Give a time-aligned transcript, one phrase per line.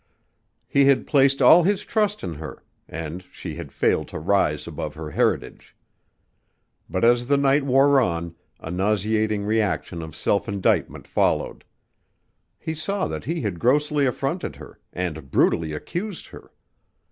[0.67, 4.95] He had placed all his trust in her and she had failed to rise above
[4.95, 5.75] her heritage.
[6.89, 11.65] But as the night wore on a nauseating reaction of self indictment followed.
[12.57, 16.51] He saw that he had grossly affronted her and brutally accused her.